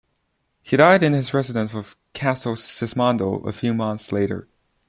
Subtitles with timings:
[0.63, 4.47] He died in his residence of Castel Sismondo a few months later.